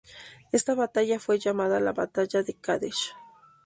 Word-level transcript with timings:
Esta 0.51 0.73
batalla 0.73 1.19
fue 1.19 1.37
llamada 1.37 1.79
la 1.79 1.93
batalla 1.93 2.41
de 2.41 2.55
Qadesh. 2.55 3.13